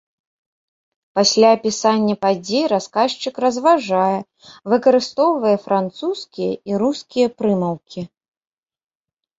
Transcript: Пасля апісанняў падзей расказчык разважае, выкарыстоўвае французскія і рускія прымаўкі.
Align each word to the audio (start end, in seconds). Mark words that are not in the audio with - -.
Пасля 1.17 1.51
апісанняў 1.57 2.17
падзей 2.27 2.65
расказчык 2.73 3.35
разважае, 3.47 4.19
выкарыстоўвае 4.75 5.55
французскія 5.69 6.51
і 6.73 6.83
рускія 6.85 7.27
прымаўкі. 7.41 8.01